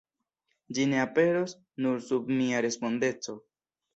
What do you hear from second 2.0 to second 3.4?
sub mia respondeco.